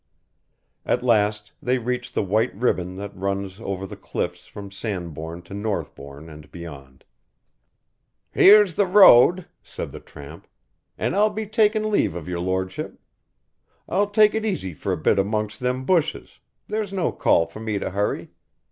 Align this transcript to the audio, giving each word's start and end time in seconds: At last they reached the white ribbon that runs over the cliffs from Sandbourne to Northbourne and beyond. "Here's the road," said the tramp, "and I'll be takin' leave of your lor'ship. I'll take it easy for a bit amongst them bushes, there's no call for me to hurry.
At 0.83 1.03
last 1.03 1.51
they 1.61 1.77
reached 1.77 2.15
the 2.15 2.23
white 2.23 2.55
ribbon 2.55 2.95
that 2.95 3.15
runs 3.15 3.59
over 3.59 3.85
the 3.85 3.95
cliffs 3.95 4.47
from 4.47 4.71
Sandbourne 4.71 5.43
to 5.43 5.53
Northbourne 5.53 6.27
and 6.27 6.51
beyond. 6.51 7.05
"Here's 8.31 8.77
the 8.77 8.87
road," 8.87 9.45
said 9.61 9.91
the 9.91 9.99
tramp, 9.99 10.47
"and 10.97 11.15
I'll 11.15 11.29
be 11.29 11.45
takin' 11.45 11.91
leave 11.91 12.15
of 12.15 12.27
your 12.27 12.39
lor'ship. 12.39 12.97
I'll 13.87 14.09
take 14.09 14.33
it 14.33 14.43
easy 14.43 14.73
for 14.73 14.91
a 14.91 14.97
bit 14.97 15.19
amongst 15.19 15.59
them 15.59 15.85
bushes, 15.85 16.39
there's 16.67 16.91
no 16.91 17.11
call 17.11 17.45
for 17.45 17.59
me 17.59 17.77
to 17.77 17.91
hurry. 17.91 18.31